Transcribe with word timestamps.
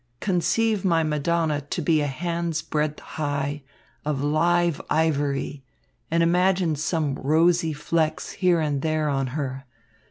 Conceive 0.19 0.83
my 0.83 1.03
Madonna 1.03 1.61
to 1.69 1.79
be 1.79 2.01
a 2.01 2.07
hand's 2.07 2.63
breadth 2.63 2.99
high, 3.01 3.61
of 4.03 4.23
live 4.23 4.81
ivory, 4.89 5.63
and 6.09 6.23
imagine 6.23 6.75
some 6.75 7.13
rosy 7.13 7.71
flecks 7.71 8.31
here 8.31 8.59
and 8.59 8.81
there 8.81 9.09
on 9.09 9.27
her. 9.37 9.65